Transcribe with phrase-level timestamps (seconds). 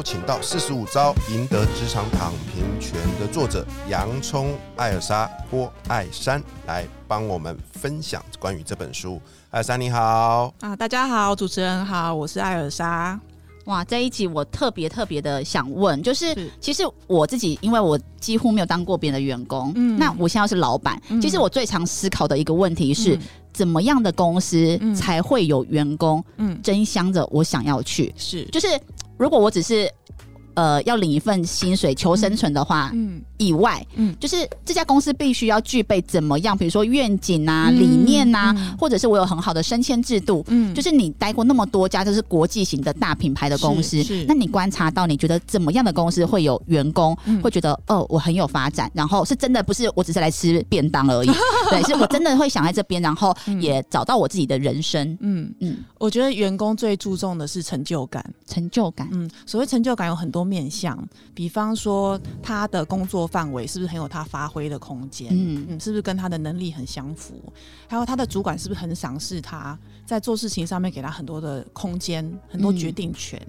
[0.00, 9.20] 邀请到《四十五招赢得职场躺平权》的作者洋葱艾尔莎郭艾珊来帮我们分享关于这本书。
[9.50, 13.20] 艾尔莎你好，啊，大家好，主持人好，我是艾尔莎。
[13.66, 16.50] 哇，这一集我特别特别的想问，就是是。
[16.62, 19.98] 其实我自己，因为我几乎没有当过别人的员工，嗯。
[19.98, 21.20] 那我现在是老板，嗯。
[21.20, 23.20] 其实我最常思考的一个问题是，嗯。
[23.52, 24.94] 怎么样的公司嗯。
[24.94, 28.10] 才会有员工嗯，争相着我想要去？
[28.16, 28.66] 是，就是
[29.20, 29.92] 如果我只是
[30.60, 33.22] 呃要领一份薪水求生存的话，嗯。
[33.38, 34.14] 以外，嗯。
[34.20, 38.76] 就是这家公司必须要具备怎么样，比如说愿景啊、嗯理念啊，嗯。
[38.78, 40.44] 或者是我有很好的升迁制度。
[40.48, 40.74] 嗯。
[40.74, 47.40] 就是你待过那么多家，就是国际型的大品牌的公司是是，那你观察到，你觉得怎么样的公司会有员工、嗯。
[47.40, 51.30] 会觉得哦，我很有发展，然后是真的不是我只是来吃便当而已，
[51.70, 53.60] 对，是我真的会想在这边，然后嗯。
[53.62, 58.24] 也找到我自己的人生，嗯，嗯，我觉得员工最注重的是成就感。
[58.46, 60.98] 成就感，嗯，所谓成就感有很多面向，
[61.34, 65.28] 比方说他的工作范围是不是很有他发挥的空间？
[65.30, 67.40] 嗯嗯，是不是跟他的能力很相符？
[67.88, 73.40] 还有他的主管是不是很赏识他，在做事情上面给他很多的空间、很多决定权？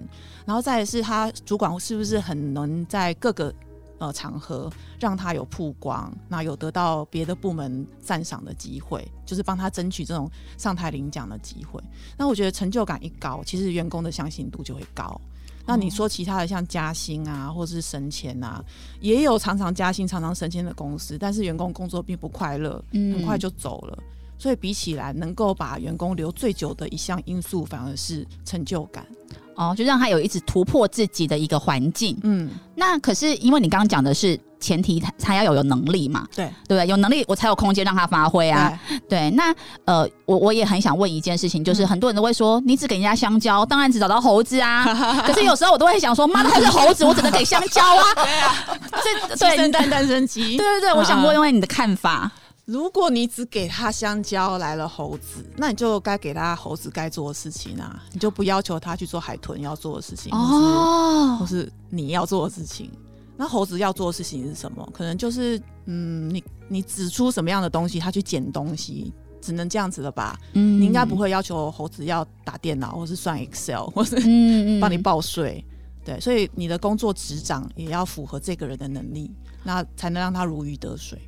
[0.46, 3.52] 然后再来是他主管是不是很能在各个
[3.98, 11.80] 呃场合让他有曝光，那有得到别的部门赞赏的机会，就是帮他争取这种上台领奖的机会。
[12.16, 15.20] 那我觉得成就感一高，其实员工的相信度就会高。
[15.66, 18.62] 那你说其他的像加薪啊，或是升迁啊，
[19.00, 23.98] 也有常常加薪、常常升迁的公司，但是员工工作并不快乐，嗯很快就走了。
[24.42, 29.06] 所以比起来，能够把员工留最久的一项因素，反而是成就感。
[29.54, 32.18] 哦，就让他有一直突破自己的一个环境。
[32.24, 36.86] 嗯，那可是因为你刚刚讲的是前提他，他要有有能力嘛，对对不对？
[36.88, 38.76] 有能力我才有空间让他发挥啊。
[39.08, 39.54] 对，那
[39.84, 44.84] 呃，我我也很想问一件事情，就是嗯很多人都会说，你只给人家香蕉，当然只找到猴子啊。
[45.24, 48.02] 可是有时候我都会想说，妈的，他是猴子，我只能给香蕉啊。
[48.24, 50.56] 对啊，这对，对生蛋诞生鸡。
[50.56, 52.28] 对对对，我想问问你的看法。
[52.64, 62.90] 如果你只给他香蕉来了猴子，那你就该给他猴子该做的事情啊，你就不要求他去做海豚要做的事情，或哦，是你要做的事情。
[63.36, 64.88] 那猴子要做的事情是什么？
[64.92, 70.38] 可能就是嗯，你你指出什么样的东西，他去捡东西，只能这样子了吧？
[70.52, 75.64] 嗯你应该不会要求猴子要打电脑，或是算 Excel，或是嗯，嗯帮你报税。
[76.04, 79.30] 对，所以你的工作职掌也要符合这个人的能力，
[79.64, 81.20] 那才能让他如鱼得水。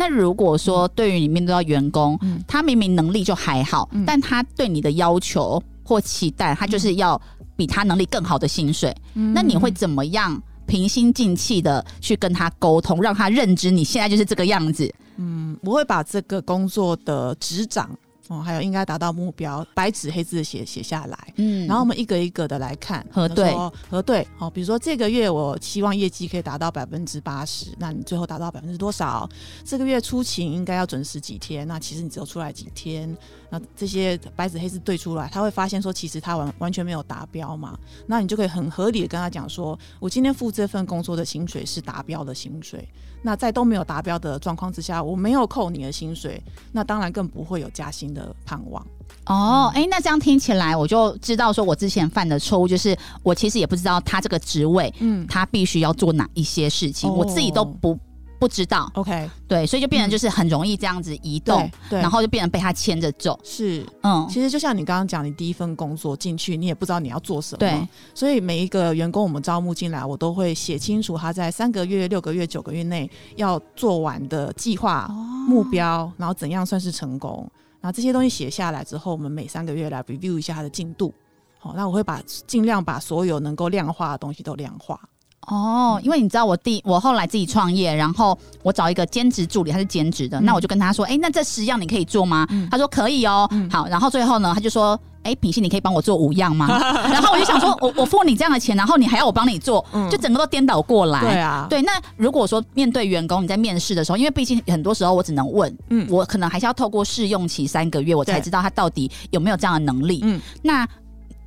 [0.00, 2.42] 那如果说对于你面对到员工，嗯。
[2.48, 4.02] 他明明能力就还好，嗯。
[4.06, 7.20] 但他对你的要求或期待，他就是要
[7.54, 8.96] 比他能力更好的薪水，
[9.34, 14.90] 那你会怎么样平心静气的去跟他沟通，让他认知你现在就是这个样子？
[15.18, 17.90] 嗯，我会把这个工作的执掌
[18.30, 21.32] 哦，还有应该达到目标，白纸黑字的写写下来。
[21.34, 24.26] 嗯然后我们一个一个的来看核对，比如说核对。
[24.38, 29.28] 哦，比如说这个月我希望业绩可以达到百分之八十，那你最后达到百分之多少？
[29.64, 31.66] 这个月出勤应该要准时几天？
[31.66, 33.16] 那其实你只有出来几天？
[33.50, 37.76] 那这些白纸黑字对出来，他会发现说，其实他完完全没有达标嘛。
[38.06, 42.88] 那你就可以很合理的跟他讲说，我今天付这份工作的薪水是达标的薪水。
[43.22, 48.84] 那在都没有达标的状况之下，我没有扣你的薪水，那当然更不会有加薪的盼望。
[49.26, 57.98] 哦，哎、那这样听起来我就知道，说我之前犯的错误就是，我其实也不知道他这个职位嗯他必须要做哪一些事情，哦我自己都不
[58.40, 63.86] 不知道，，OK，对，所以就变成就是很容易这样子移动，对对，然后就变成被他牵着走，是。
[64.02, 75.14] 嗯，其实就像你刚刚讲，你第一份工作进去，你也不知道你要做什么，对，所以每一个员工我们招募进来，我都会写清楚他在三个月、六个月、九个月内要做完的计划、哦。
[75.46, 77.46] 目标，然后怎样算是成功。
[77.80, 81.12] 然后这些东西写下来之后，我们每三个月来 review 一下他的进度。
[81.58, 84.98] 好，那我会把尽量把所有能够量化的东西都量化。
[85.46, 92.46] 哦，因为你知道我第我后来自己创业，然后我找一个兼职助理，他是兼职的，嗯那我就跟他说，哎、那这十样你可以做吗？
[92.50, 93.48] 嗯他说可以哦。
[93.50, 96.68] 嗯好，然后最后呢，他就说，哎、品信你可以帮我做五样吗？
[97.10, 101.20] 然后我就想说，我我付你这样的钱，然后你还要我帮你做，嗯就整个都颠倒过来。
[101.20, 110.20] 对啊，对，那如果说面对员工，你在面试的时候，因为毕竟很多时候我只能问，嗯我可能还是要透过试用期三个月，我才知道他到底有没有这样的能力。
[110.22, 110.86] 嗯那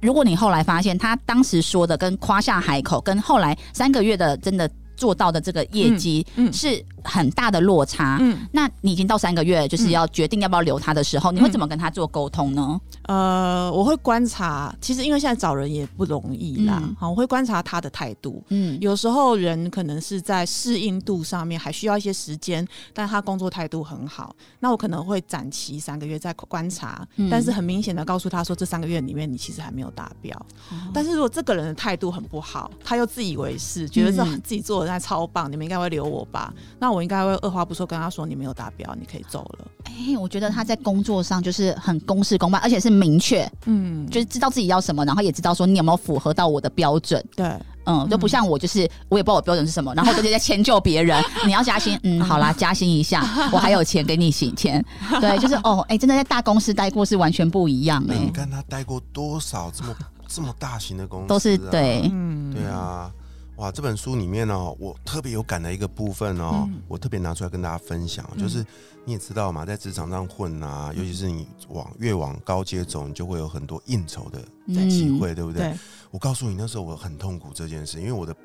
[0.03, 12.79] 如果你后来发现他当时说的跟夸下海口，跟后来三个月的真的做到的这个业绩是很大的落差，嗯，那你已经到三个月，就是要决定要不要留他的时候，你会怎么跟他做沟通呢？
[13.03, 18.44] 呃，我会观察，其实因为现在找人也不容易啦，嗯好，我会观察他的态度。
[18.50, 30.45] 嗯，有时候人可能是在适应度上面还需要一些时间，但他工作态度很好，那我可能会展期三个月再观察，嗯但是很明显的告诉他说，这三个月里面你其实还没有达标。
[30.94, 36.53] 但是如果这个人的态度很不好，他又自以为是，觉得这嗯自己做的那超棒，你们应该会留我吧？
[36.79, 39.67] 那我应该会二话不说跟他说，你没有达标，你可以走了。
[39.85, 47.23] 哎、我觉得他在工作上就是很公事公办，而且是明确，嗯，就是知道自己要什么，然后也知道说你有没有符合到我的标准。
[47.35, 47.45] 对，
[47.85, 51.21] 嗯，就不像我，就是我也不知道我标准是什么，然后我就在迁就别人。
[51.45, 54.83] 你要加薪，嗯， 好啦，加薪一下，我还有钱给你请钱。
[55.19, 59.95] 对，就是哦，哎、真的在大公司待过是完全不一样哎、你看他待过多少这么
[60.27, 63.11] 这么大型的公司、啊，都是对，嗯，对啊，
[63.57, 66.81] 哇，这本书里面哦，我特别有感的一个部分哦，嗯。
[66.88, 68.41] 我特别拿出来跟大家分享，嗯。
[68.41, 68.65] 就是
[69.05, 74.89] 你也知道嘛，在职场上混啊，尤其是你往越往高阶走，你就会有很多应酬的嗯。
[74.89, 75.69] 机会，对不对？
[75.69, 75.77] 对，
[76.09, 78.35] 我告诉你，那时候我很痛苦这件事，因为我的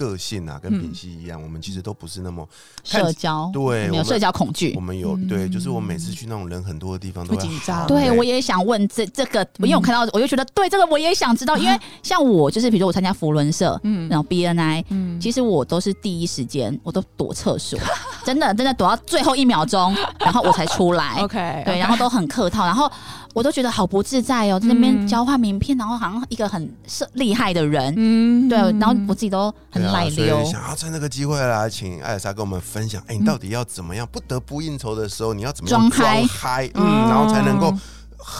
[0.00, 0.80] 个性啊，跟嗯。
[0.80, 2.48] 品系一样，我们其实都不是那么
[2.82, 4.72] 社交，对没有社交恐惧？
[4.74, 4.80] 我。
[4.80, 5.28] 们有嗯。
[5.28, 7.80] 对，就是我每次去那种人很多的地方都会紧张。
[7.80, 14.08] 好对，我也想问这这个，因为我看到，我就觉得对这个我也想知道，因为像我就是，比如说我参加福伦社，嗯。
[14.08, 15.20] 然后 BNI，嗯。
[15.20, 17.78] 其实我都是第一时间我都躲厕所，
[18.24, 21.20] 真的真的躲到最后一秒钟，然后我才出来。
[21.22, 22.90] OK，对，然后都很客套，然后
[23.32, 30.44] 我都觉得好不自在哦，在那边嗯交换名片，然后好像一个很是厉害的人，嗯对，然后我自己都很对啊所以赖溜。
[30.44, 34.06] 想要趁这个机会来请艾尔莎跟我们分享，哎、你到底要怎么样？
[34.10, 36.70] 不得不应酬的时候，你要怎么样装嗨装嗨？
[36.74, 37.72] 嗯，然后才能够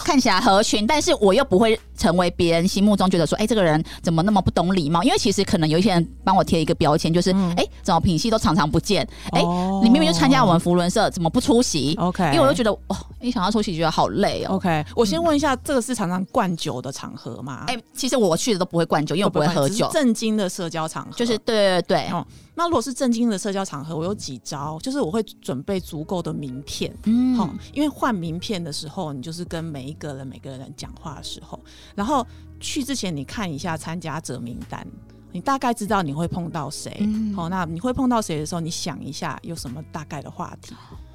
[0.04, 5.02] 看起来合群，但是我又不会成为别人心目中觉得说，哎、这个人怎么那么不懂礼貌？
[5.02, 9.06] 因为其实可能有一些人帮我贴一个标签，就是，哎、嗯怎么品系都常常不见？
[9.32, 14.54] 哎、哦你明明就参加我们福伦社，怎么不出席？OK，因为我就觉得，哦，一想到出席觉得好累哦。
[14.54, 17.64] OK，我先问一下，这个是常常灌酒的场合吗？
[17.68, 26.92] 哎、其实我去的都不会灌酒，因为我不会喝酒正经的社交场合，就是对对对对，哦那如果是正经的社交场合，我有几招，就是我会准备足够的名片。
[27.04, 31.58] 嗯，好、因为换名片的时候，你就是跟每一个人、每个人讲话的时候，
[31.94, 32.26] 然后
[32.58, 34.86] 去之前你看一下参加者名单，
[35.32, 36.96] 你大概知道你会碰到谁。
[37.00, 40.74] 嗯好、那你会碰到谁的时候，你想一下有什么大概的话题。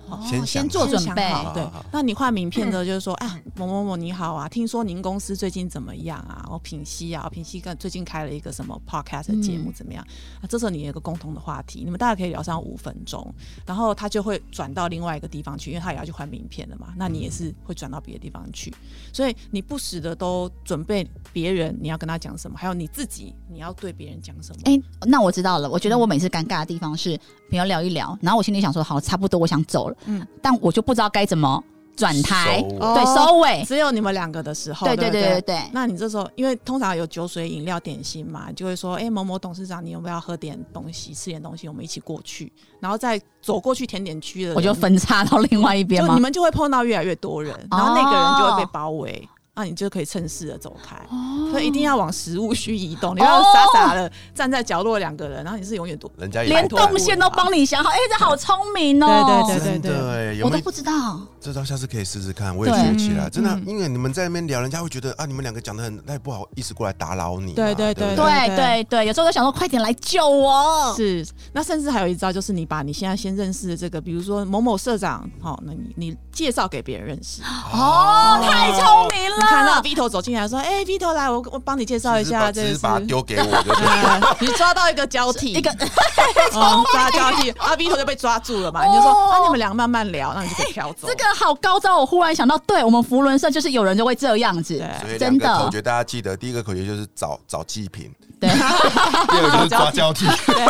[0.10, 6.46] 哦先先做准备，对那你换名片的，就是说，啊，某某某你好啊，听说您公司最近怎么样啊？
[6.52, 10.06] 我品析啊，我品析跟最近开了一个什么 podcast 的节目嗯怎么样？
[10.42, 13.34] 啊，这时候你有一个共同的话题，你们大家可以聊上五分钟，
[13.66, 16.94] 然后他就会转到另外一个地方去，因为他也要去换名片了嘛。
[16.96, 18.74] 那你也是会转到别的地方去，
[19.12, 24.62] 所以你不时的都准备别人你要跟他讲什么，还有你自己你要对别人讲什么。
[24.66, 25.70] 哎、那我知道了。
[25.70, 27.18] 我觉得我每次尴尬的地方是
[27.50, 31.64] 朋友聊一聊，然后我心里想说，好，差不多，我想走了，嗯但我就不知道该怎么
[31.96, 33.64] 转台，收尾哦对，收尾。
[33.66, 41.70] 只有你们两个的时候，对对不对对对对，那你这时候，因为通常有酒水、饮料、点心嘛，就会说，哎、某某董事长，你有没有要喝点东西、吃点东西？
[41.70, 46.20] 我们一起过去，然后再走过去甜点区的，我就分叉到另外一边吗就你？
[46.20, 49.28] 们就会碰到越来越多人，然后那个人就会被包围。
[49.56, 53.16] 那你就可以趁势的走开，哦所以一定要往食物区移动。
[53.16, 56.12] 你要傻傻的站在角落两个人，然后你是永远躲。
[56.18, 59.46] 人家连动线都帮你想好，哎、这好聪明哦！
[59.48, 61.20] 对对真的哎，有有我都不知道。
[61.40, 63.28] 这招下次可以试试看，我也对学起来。
[63.28, 67.54] 嗯真的嗯，因为你们在那边聊，人家会觉得啊，你们两个讲的很，那也不好意思过来打扰你嘛。
[67.56, 70.94] 对对对对对对对对，有时候都想说，快点来救我。
[70.96, 77.42] 是，那甚至还有一招，就是你把你现在先认识的这个，比如说某某社长，好，那你你介绍给别人认识。
[77.44, 79.45] 哦，太聪明了！
[79.46, 83.46] 你看到然后 Vito 走进来说：“哎、v o 来，我我帮你介绍一下，这是把它丢给我，
[84.40, 85.70] 就你抓到一个交替，一个
[86.54, 91.08] 哦抓交替，啊，Vito 就被抓住了嘛，你就说那啊，你们两个慢慢聊，那你就可以飘走。
[91.08, 95.58] 这个好高招，我忽然想到，对我们福伦社就是有人就会这样子，对所以真的。
[95.60, 100.26] 口诀大家记得，第一个口诀就是找找祭品， 对，第二个就是抓交替。
[100.48, 100.66] 对，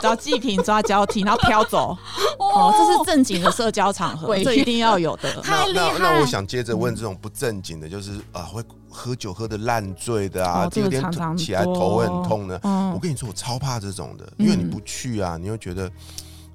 [0.00, 1.96] 找祭品抓交替，然后飘走。
[2.38, 5.40] 哦，这是正经的社交场合，鬼这一定要有的。
[5.42, 5.92] 太厉害。
[5.92, 12.58] 那那那我想接着问这种不正经的，就是啊会喝酒喝的烂醉的啊，哦第二天常常起来头会很痛的。
[12.64, 15.90] 嗯我跟你说，我超怕这种的，因为你不去啊，你会觉得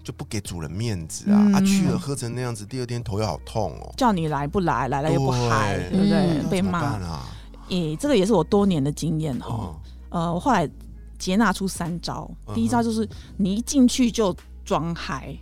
[0.04, 6.18] 就不给主人面子啊，嗯啊去了喝成那样子，第二天头又好痛哦，叫你来不来，来了又不嗨，对对不对？
[6.40, 6.80] 嗯被骂。
[6.80, 7.24] 啊？
[7.70, 9.48] 诶，这个也是我多年的经验哈。
[9.48, 9.76] 哦，
[10.10, 10.70] 呃，我后来
[11.18, 13.08] 接纳出三招，第一招就是
[13.38, 14.36] 你一进去就
[14.66, 15.34] 装嗨，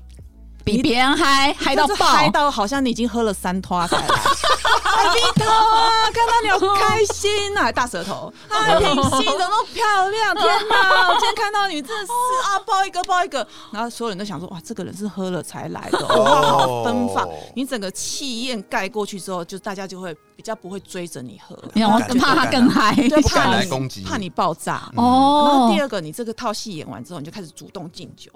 [0.63, 4.15] 比别人嗨嗨到爆，嗨到好像你已经喝了三拖才来。
[4.83, 10.35] 哎，Vito 啊，看到你好开心啊，还大舌头，啊，品性怎么那么漂亮？
[10.35, 12.11] 天哪，我今天看到你真的是
[12.47, 17.33] 啊，抱一个抱一个，然后所有人都想说，哇，这个人是喝了才来的，哦，他好奔放哦。
[17.55, 24.89] 你整个气焰盖过去之后，就大家就会比较不会追着你喝，你我更怕他更嗨，对，怕你攻击怕你爆炸。
[24.95, 28.31] 哦然哦后第，二个，你这个套戏演完之后，你就开始主动敬酒。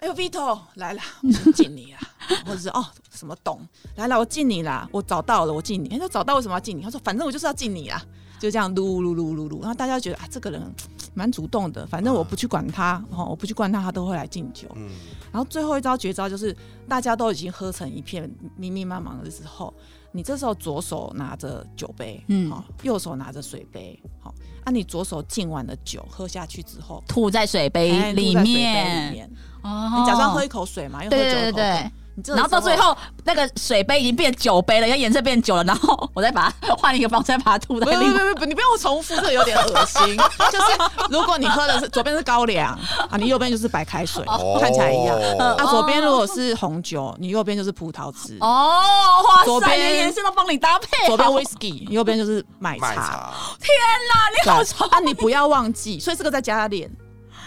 [0.00, 2.00] 他说：“哎呦，Vito 来了，我先敬你啊。
[2.46, 3.60] ”或者是哦什么懂
[3.96, 5.88] 来了，我敬你啦，我找到了，我敬你。
[5.88, 6.82] 他说找到为什么要敬你？
[6.82, 8.02] 他说：“反正我就是要敬你啊。”
[8.40, 10.62] 就这样撸撸撸撸撸，然后大家觉得啊，这个人
[11.12, 14.66] 蛮主动的，反正我不去管他，哦，我不去管他，他都会来敬酒。
[14.76, 14.88] 嗯，
[15.30, 16.56] 然后最后一招绝招就是，
[16.88, 19.74] 大家都已经喝成一片密密麻麻的时候，
[20.10, 24.32] 你这时候左手拿着酒杯，嗯嗯，好，右手拿着水杯，好，
[24.64, 29.30] 啊，你左手敬完了酒喝下去之后，吐在水杯里，面，
[29.62, 31.90] 哦你假装喝一口水嘛，又喝对酒口对对对。
[32.16, 37.96] 你然后到最后，那个水杯已经变酒杯了，要颜色变酒了，然后我再把它换一个方式，再把它吐不不在。
[37.96, 40.16] 不不，你不用重复，这有点恶心。
[40.52, 40.66] 就是
[41.08, 45.16] 如果你喝的是左边是高粱啊，你右边就是白开水，哦看起来一样。
[45.38, 48.36] 哦啊，左边如果是红酒，你右边就是葡萄汁。
[48.40, 48.82] 哦，
[49.26, 52.94] 哇塞，左边连颜色都帮你搭配，左边 whisky，右边就是奶茶。
[52.94, 53.70] 茶，天
[54.12, 56.90] 哪，你好丑对啊，你不要忘记，所以这个再加脸，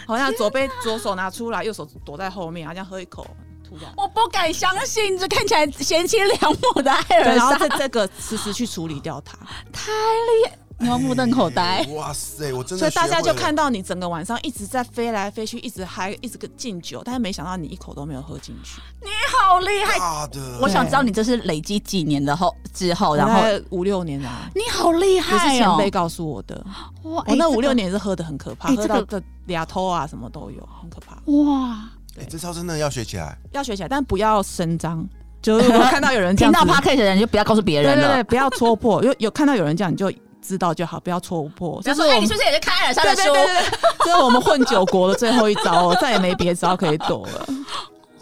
[0.06, 3.26] 好像左杯左手拿出来，右手躲在后面，好像喝一口
[3.68, 3.88] 吐掉。
[3.96, 9.38] 我不敢相信，这看起来贤妻良母的艾对，尔然后莎，这这个时时去处理掉它，
[9.72, 11.86] 太厉害，你要目瞪口呆。
[11.94, 18.80] 哇塞，我真的所以大家就看到你整个晚上一直在飞来飞去，一直嗨，一直个敬酒，但是没想到你一口都没有喝进去。
[19.00, 19.08] 你
[19.44, 20.26] 好厉害！
[20.28, 25.58] 的，我想知道你这是累积几年的后之后，然后五六年啊，你好厉也是害哦！
[25.58, 26.64] 前辈告诉我的。
[27.04, 31.16] 哇，我那五六年年是喝的很可怕，喝到这俩头啊什么都有，很可怕。
[31.32, 33.36] 哇，哎这招真的要学起来。
[33.52, 35.06] 要学起来，但不要声张。
[35.42, 38.06] 就是我看到有人这 听到 podcast 的人就不要告诉别人了。
[38.06, 40.10] 对对对，不要戳破，有有看到有人这样你就
[40.40, 41.82] 知道就好，不要戳破。
[41.82, 43.24] 就说，你是不是也是看艾尔莎的书？
[43.24, 47.46] 对对对对，对 这是我们混酒国的最后一招哦，再也没别招可以躲了。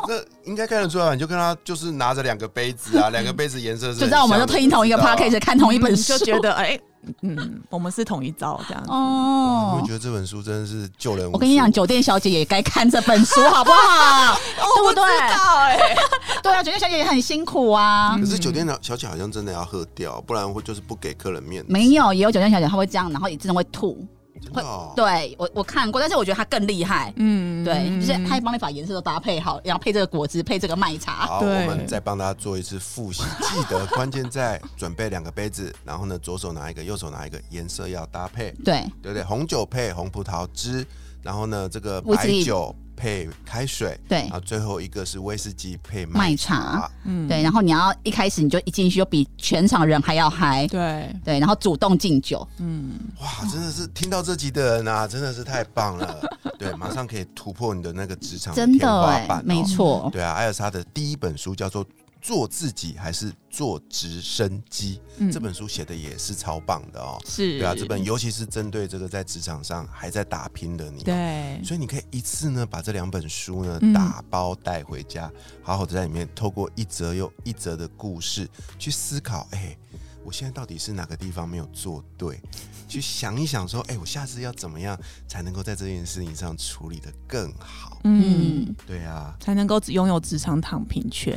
[0.06, 6.78] 这应该看得出来，你就看他就是拿着两个杯子啊，两个杯子颜色是 就知道我们就听同一个 podcast，看同一本嗯书，就觉得哎，
[7.23, 9.92] 嗯，我们是同一招这样哦会觉。
[9.92, 11.30] 得这本书真的是救人。
[11.32, 14.37] 我跟你讲，酒店小姐也该看这本书，好不好？
[14.76, 15.04] 对不对？
[15.04, 15.78] 哎，
[16.42, 18.16] 对啊，酒店小姐也很辛苦啊。
[18.18, 21.73] 可是酒店的小姐好像真的要喝掉，不然会就是不给客人面子。
[21.73, 24.04] 没有，也有酒店小姐她会这样，然后也真的会吐。
[24.41, 27.12] 真的哦对我我看过，但是我觉得它更厉害。
[27.17, 31.27] 嗯对，就是他会帮你把颜色都搭配好，然后配这个果汁，配这个麦茶。
[31.27, 33.23] 好，我们再帮大家做一次复习。
[33.41, 39.23] 记得关键在准备两个杯子，然后呢，左手拿一个，右手拿一个，颜色要搭配，对，对不对？
[39.23, 40.85] 红酒配红葡萄汁，
[41.23, 44.21] 然后呢，这个白酒配开水，对。
[44.21, 46.88] 然后最后一个是威士忌配麦麦茶。
[47.04, 47.26] 嗯。
[47.26, 56.21] 对，然后你要一开始你就一进去就比全场人还要嗨，对，对，然后主动敬酒，嗯，哇，真的是听到这集的人啊，真的是太棒了。
[56.56, 59.42] 对，马上可以突破你的那个职场真天花的哎、板、哦。
[59.44, 61.85] 没错，对啊，艾尔莎的第一本书叫做
[62.23, 67.21] 《做自己还是做直升机》，嗯这本书写的也是超棒的哦。
[67.26, 75.31] 是，对啊，这本尤其是针对这个在职场上还在打拼的你，，对，所以你可以一次呢把这两本书呢嗯打包带回家，
[75.62, 78.49] 好好的在里面透过一则又一则的故事
[78.79, 79.76] 去思考，哎、
[80.25, 82.41] 我现在到底是哪个地方没有做对？
[82.87, 87.99] 去想一想，说，哎、我下次要怎么样才能够在这件事情上处理的更好？
[88.05, 91.37] 嗯，嗯，对啊，才能够只拥有职场躺平权。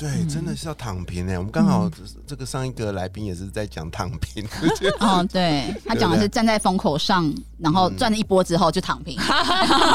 [0.00, 1.38] 对，真的是要躺平哎。
[1.38, 1.96] 我们刚好这
[2.28, 4.42] 这个上一个来宾也是在讲躺平，
[4.98, 9.18] 哦，对 他讲的是站在风口上，然后赚了一波之后就躺平。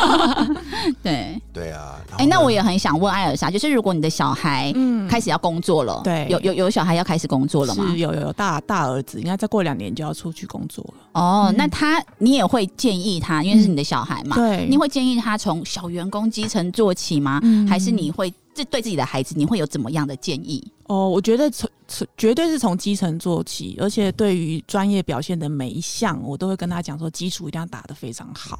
[1.02, 7.86] 对对啊，哎，那我也很想问艾尔莎，就是如果你的小孩嗯开始要工作了，对，有有有小孩要开始工作了吗？
[7.98, 11.20] 有有有大大儿子，应该再过两年就要出去工作了。
[11.20, 17.42] 哦，那他你也会建议他，因为是你的小孩嘛，对，你会建议他从小员工基层做起吗？
[17.68, 20.66] 还是你会这对自己的孩子你会有怎么样的建议？
[20.88, 28.60] 哦，我觉得从从绝对是从基层做起，而且对于专业表现的每一项，我都会跟他讲说，基础一定要打得非常好。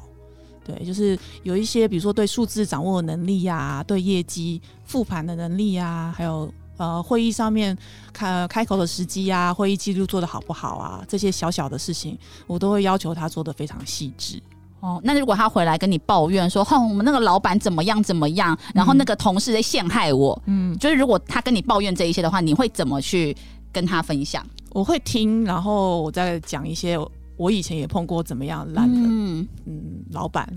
[0.64, 7.76] 对，就是有一些，比如说对数字掌握能力呀，对业绩复盘的能力呀，还有呃会议上面
[8.12, 14.42] 开开口的时机啊，会议记录做的好不好啊，这些小小的事情，我都会要求他做的非常细致。
[14.80, 23.36] 哦，那如果他回来跟你抱怨说，哼，我们那个老板怎么样怎么样，然后那个同事在陷害我，嗯，就是如果他跟你抱怨这一些的话，你会怎么去
[23.72, 24.46] 跟他分享？
[24.70, 26.98] 我会听，然后我再讲一些。
[27.36, 29.46] 我以前也碰过怎么样烂的，嗯，
[30.12, 30.50] 老板，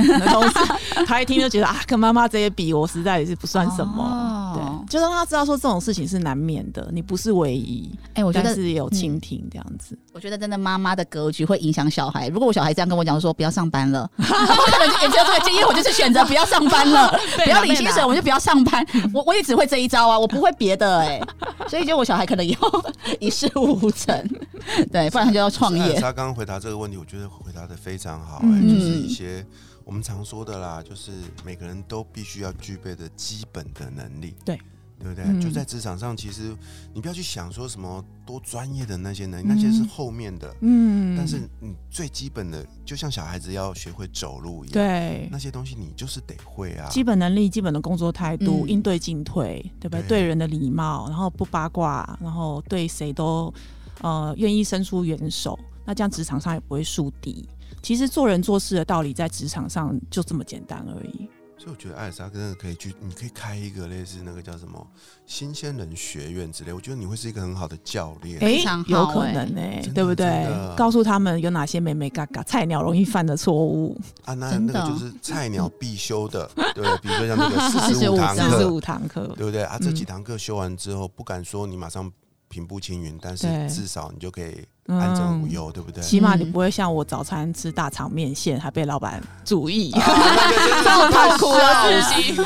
[1.06, 4.54] 他一听就觉得啊，跟妈妈这些比，我实在也是不算什么。
[4.56, 7.92] 对，就让他知道说这种事情是难免的，你不是唯一。
[8.14, 9.98] 哎，我觉得是有倾听这样子。
[10.14, 12.30] 我觉得真的妈妈的格局会影响小孩。
[12.30, 18.86] 如果我小孩这样跟我讲说不要上班了， 我可能也只有这个建议，我就是选择不要上班了， 不要领薪水，我就不要上班。
[19.14, 21.22] 我我也只会这一招啊，我不会别的哎。
[21.68, 22.84] 所以就我小孩可能以后
[23.20, 24.28] 一事无成，
[24.92, 26.00] 对，不然他就要创业。
[26.00, 26.69] 他刚刚回答这。
[26.70, 29.44] 这个问题我觉得回答的非常好，哎，就是一些
[29.84, 31.12] 我们常说的啦，就是
[31.44, 34.60] 每个人都必须要具备的基本的能力，对。
[35.02, 35.42] 对不对？
[35.42, 36.54] 就在职场上，其实
[36.94, 50.06] 你不要去想说什么多专业的那些能力，那些是后面的，嗯，但是你最基本的，就像小孩子要学会走路一样，对，那些东西你就是得会啊，基本能力、基本的工作态度、应对进退，对不对？
[50.06, 53.54] 对人的礼貌，然后不八卦，然后对谁都
[54.02, 55.58] 呃愿意伸出援手。
[55.90, 57.50] 那这样职场上也不会树敌。
[57.82, 61.28] 其实做人做事的道理在职场上就这么简单而已。
[61.58, 64.86] 所以我觉得艾莎真的可以去，你可以开一个类似那个叫什么
[65.26, 66.72] 新鲜人学院之类。
[66.72, 70.46] 我觉得你会是一个很好的教练，哎，有可能哎，对不对？
[70.78, 74.36] 告诉他们有哪些美美嘎嘎菜鸟容易犯的错误 啊？
[74.36, 79.80] 那那个就是菜鸟必修的，对，比如说像那个 四十五堂课，四十五堂课，对不对啊？
[79.82, 82.12] 这几堂课修完之后，不敢说你马上。
[82.50, 86.04] 平步青云，但是至少你就可以安枕无忧，对不对？
[86.04, 92.42] 起码你不会像我早餐吃大肠面线，还被老板注意， 这么痛苦了自己，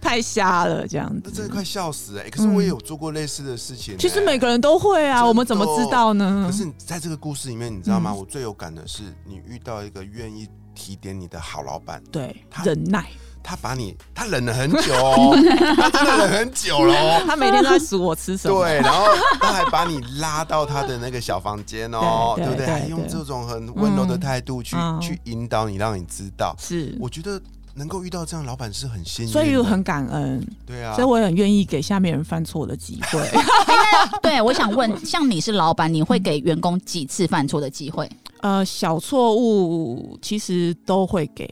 [0.00, 2.30] 太瞎了，这样子，真的快笑死哎！
[2.30, 6.46] 可是我也有做过类似的事情，其实每个人都会啊，我们怎么知道呢？
[6.48, 8.14] 可是在这个故事里面，你知道吗？
[8.14, 13.04] 我最有感的是你遇到一个愿意提点你的好老板，对，忍耐。
[13.48, 15.34] 他把你，他忍了很久哦，
[15.74, 17.22] 他真的忍很久了哦。
[17.26, 18.62] 他每天都在数我吃什么。
[18.62, 19.06] 对，然后
[19.40, 22.66] 他还把你拉到他的那个小房间哦，对不对？
[22.66, 26.54] 还用这种很温柔的态度去去引导你，让你知道。
[26.58, 27.40] 是，我觉得
[27.72, 30.46] 能够遇到这样老板是很幸运，所以很感恩。
[30.66, 33.26] 对啊，所以我很愿意给下面人犯错的机会。
[34.20, 38.06] 对，我想问，像你是老板，你会给员工几次犯错的机会？
[38.42, 41.48] 呃，小错误其实都会给。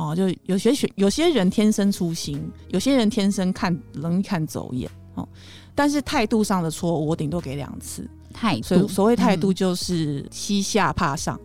[0.00, 5.28] 哦，就有些学有些人天生粗心，有些人天生看容易看走眼哦。
[5.74, 8.88] 但是态度上的错误，我顶多给两次态度。
[8.88, 11.38] 所谓态度，就是欺下怕上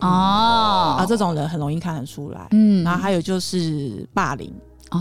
[0.00, 2.48] 哦啊，这种人很容易看得出来。
[2.50, 4.52] 嗯，然后还有就是霸凌
[4.90, 4.98] 哦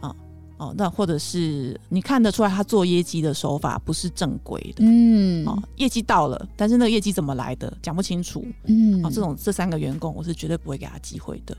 [0.00, 0.16] 啊
[0.56, 4.84] 哦，那或者是你看得出来他做业绩的手法不是正规的。
[4.86, 8.42] 嗯，哦，业绩到了，但是那个业绩怎么来的讲不清楚。
[8.64, 11.54] 嗯，啊，这种这三个员工，我是绝对不会给他机会的。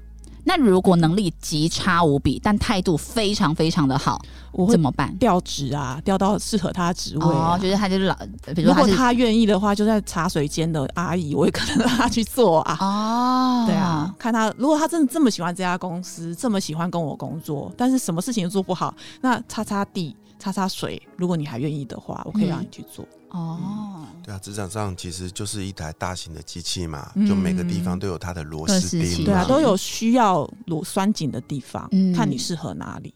[0.46, 5.16] 那如果能力极差无比，但态度非常非常的好，我会怎么办？
[5.18, 7.26] 调职啊，调到适合他的职位。
[7.26, 8.18] 哦，就是他就是老，
[8.58, 12.78] 如果他愿意的话，就在茶水间的阿姨，我也可能让他去做啊。
[12.80, 23.06] 哦， 对啊，看他如果他真的这么喜欢这家公司，这么喜欢跟我工作，但是什么事情都做不好，那擦擦地、擦擦水，如果你还愿意的话，我可以让你去做。
[23.34, 33.14] 哦，对啊，职场上其实就是一台大型的机器嘛，就每个地方都有它的螺丝钉，对啊，都有需要螺栓紧的地方，看你适合哪里。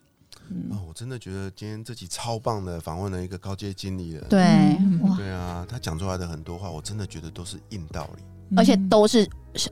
[0.71, 4.39] 哦，我真的觉得今天这集超棒的，访问了一个高阶经理人，对，
[5.17, 8.23] 对啊，他讲出来的很多话，我真的觉得都是硬道理。
[8.55, 9.29] 而且都是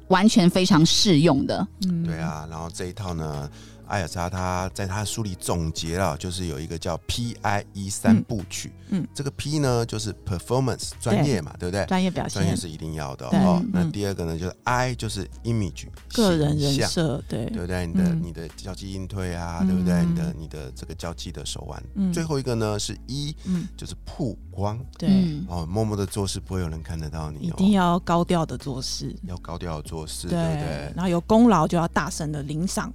[0.10, 2.46] 完全非常适用的，嗯对啊。
[2.52, 3.50] 然后这一套呢，
[3.88, 8.72] 艾尔莎他在他的书里总结了，就是有一个叫 PIE 三部曲。
[8.90, 11.86] 嗯，这个 P 呢就是 performance 专业嘛，对不对？
[11.86, 13.60] 专业表现，专业是一定要的哦。
[13.64, 13.70] 嗯。
[13.74, 17.46] 那第二个呢就是 I 就是 image 个人人设，对。
[17.48, 17.88] 对不对？
[17.88, 18.22] 你的、嗯。
[18.24, 20.06] 你的交际应对啊，嗯对不对？
[20.06, 21.82] 你的你的这个交际的手腕。
[21.96, 22.14] 嗯。
[22.14, 24.80] 最后一个呢是一，嗯，就是曝光。
[24.98, 25.46] 对，嗯。
[25.50, 30.38] 哦，默默的做事不会有人看得到你哦，一定要高调的做事，要高调地做事，对。
[30.38, 30.94] 不对？
[30.96, 32.94] 然后有功劳就要大声的领赏，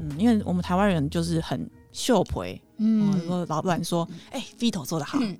[0.00, 5.36] 嗯，因为我们台湾人就是很秀培，嗯，如果老板说，哎，Vito 做的好，嗯。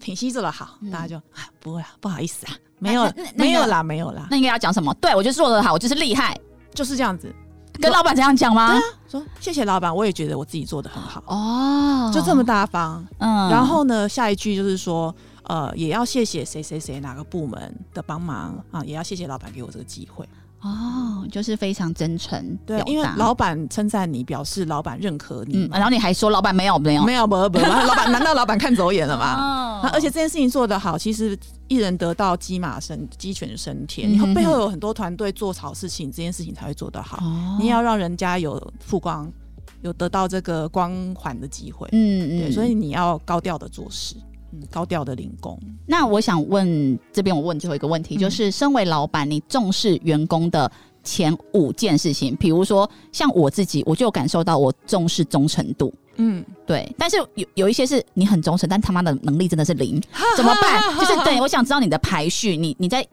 [0.00, 0.90] 品熙做的好，嗯。
[0.90, 4.94] 大家就啊不会啊，不好意思啊，没有没有啦，没有啦，那应该要讲什么？
[4.94, 6.34] 对我就是做的好，我就是厉害，
[6.74, 7.30] 就是这样子，
[7.74, 8.80] 跟老板这样讲吗？
[9.06, 13.06] 说谢谢老板，我也觉得我自己做的很好，哦，就这么大方。
[13.18, 13.50] 嗯。
[13.50, 20.26] 然后呢，下一句就是说，呃，也要谢谢谁谁谁哪个部门的帮忙啊，也要谢谢老板给我这个机会。
[20.60, 27.02] 哦，就是非常真诚对因为老板称赞你，表示老板认可你嗯，然后你还说老板没有没有。
[27.02, 29.80] 没有，不不， 老板难道老板看走眼了吗？
[29.84, 29.90] 哦。
[29.94, 34.12] 而且这件事情做得好，其实一人得道，鸡马升鸡犬升天。
[34.12, 37.16] 你背后有很多团队做好事情，这件事情才会做得好。
[37.24, 37.56] 哦。
[37.58, 39.32] 你也要让人家有曝光，
[39.80, 41.88] 有得到这个光环的机会。
[41.92, 44.16] 嗯对，所以你要高调的做事，
[44.52, 45.58] 嗯，高调的零工。
[45.86, 50.70] 那我想问这边，我问最后一个问题，嗯就是身为老板，你重视员工的
[51.02, 55.92] 前五件事情，比如说像我自己，我就感受到我重视忠诚度。
[56.16, 59.98] 嗯，对，但是有有一些是你很忠诚，但他妈的能力真的是零，
[60.36, 60.98] 怎么办？
[60.98, 63.06] 就是对我想知道你的排序，你你在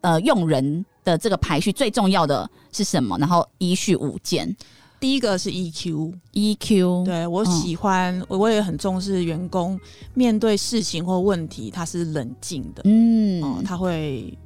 [0.00, 3.16] 呃用人的这个排序最重要的是什么？
[3.18, 4.56] 然后一序五件
[5.00, 9.78] 第一个是 EQ，，EQ，对我嗯喜欢，我我也很重视员工
[10.14, 13.42] 面对事情或问题，他是冷静的，嗯。
[13.42, 14.36] 哦，他会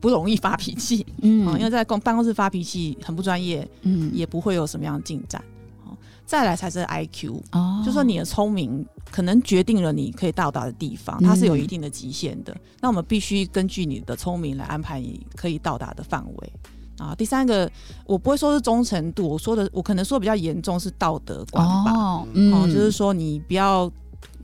[0.00, 1.46] 不容易发脾气，嗯。
[1.46, 4.10] 哦，因为在公办公室发脾气很不专业，嗯。
[4.12, 5.40] 也不会有什么样的进展。
[5.84, 5.96] 哦，
[6.26, 7.80] 再来才是 IQ，哦。
[7.86, 11.24] 就说你的聪明可能决定了你可以到达的地方，嗯。
[11.24, 12.56] 它是有一定的极限的。
[12.80, 16.52] 那我们必须根据你的聪明来安排你可以到达的范围。
[17.00, 17.70] 啊，第三个
[18.04, 21.92] 我不会说是忠诚度，我说的我可能说比较严重是道德观吧。
[21.92, 23.90] 哦，哦，就是说你不要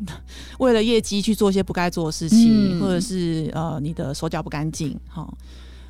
[0.59, 4.99] 为了业绩去做一些不该做的事情，嗯或者是呃你的手脚不干净。
[5.07, 5.31] 哈、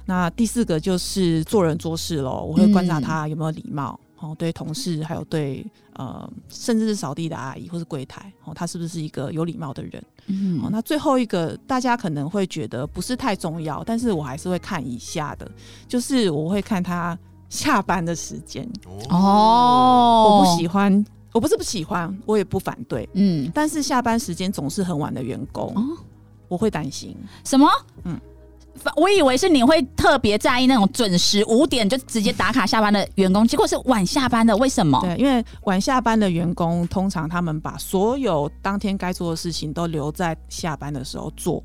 [0.07, 3.99] 那第四个就是做人做事喽，我会观察他有没有礼貌。
[4.19, 5.65] 哦，对同事还有对
[5.99, 10.05] 呃，甚至是扫地的阿姨或是柜台，哦，他是不是一个有礼貌的人？
[10.27, 15.51] 嗯哦，那最后一个大家可能会觉得不是太重要，但是我还是会看一下的，
[15.89, 18.69] 就是我会看他下班的时间。
[19.09, 25.97] 哦，我不喜欢，我不是不喜欢，我也不反对，嗯但是下班时间总是很晚的员工，哦
[26.49, 27.17] 我会担心。
[27.45, 27.69] 什么？
[28.05, 28.21] 嗯嗯。
[28.97, 35.01] 我以为是你会特别在意那种准时五点就直接打卡下班的员工，结果是晚下班的，为什么？
[35.03, 41.63] 对，因为晚下班的员工，通常他们把所有当天该做的事情都留在下班的时候做。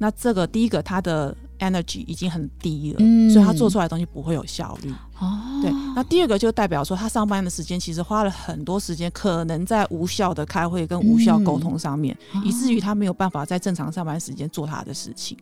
[0.00, 4.92] 那这个第一个，他的 energy 已经很低了，嗯所以他做出来的东西不会有效率。
[5.18, 15.36] 哦，对，那第二个就代表说，他上班的时间其实花了很多时间，可能在无效的开会跟无效沟通上面，嗯以至于他没有办法在正常上班时间做他的事情。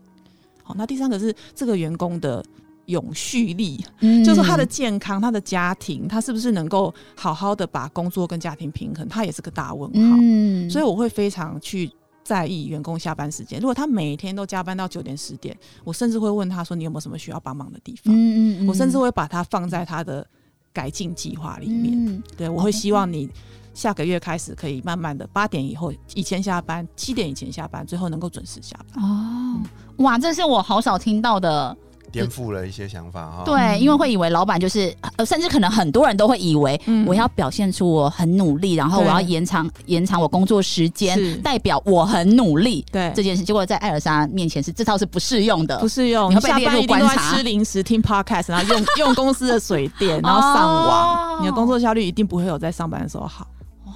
[0.67, 2.45] 好，那第三个是这个员工的
[2.87, 10.17] 永续力，嗯就是说他的健康、他的家庭，他是不是能够好好的把工作跟家庭平衡，他也是个大问号。
[10.21, 11.89] 嗯所以我会非常去
[12.25, 13.61] 在意员工下班时间。
[13.61, 20.27] 如果他每天都加班到九点十点，我甚至会问他说：“你有没有什么需要帮忙的地方？”嗯我甚至会把它放在他的
[20.73, 21.95] 改进计划里面。
[21.95, 23.29] 嗯对，我会希望你
[23.75, 29.05] 下个月开始可以慢慢的八点以后以前下班，七点以前下班，最后能够准时下班。
[29.05, 29.61] 哦，
[29.99, 31.77] 哇，这是我好少听到的。
[32.13, 33.43] 颠覆了一些想法哈。
[33.45, 42.83] 对，因为会以为老板就是，呃，甚至可能很多人都会以为嗯我要表现出我很努力，然后我要延长延长我工作时间，代表我很努力。
[42.91, 45.89] 对这件事，结果在艾尔莎面前是这套是不适用的不。
[45.89, 53.47] 适用，你下你会被列入班一定察吃零食、听 podcast，然后用 用公司的水电，然后上网，哦你的工作效率一定不会有在上班的时候好。
[53.87, 53.93] 哇，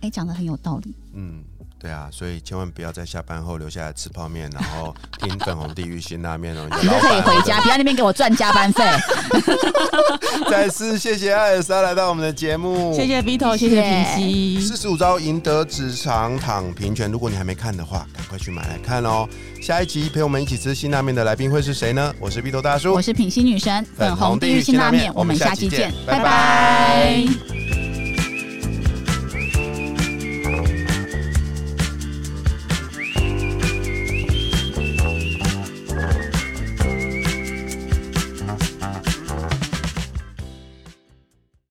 [0.00, 0.94] 哎，讲的很有道理。
[1.14, 1.42] 嗯，
[1.80, 6.68] 对啊，所以千万不要在下班后留下来吃泡面，然后听粉红地狱辛拉面哦。
[6.82, 8.84] 你就可以回家，不要那边给我赚加班费。
[10.50, 14.60] 再次谢谢艾尔莎来到我们的节目，谢谢 Vito，谢谢平西。
[14.60, 19.26] 四十五招赢得职场躺平权，如果你还没看的话，赶快去买来看哦。
[19.62, 22.12] 下一集陪我们一起吃辛拉面的来宾会是谁呢？
[22.20, 27.59] 我是 Vito 大叔我，是品心女神，粉粉红地狱辛拉面，我我们们下期见下期见，拜拜拜拜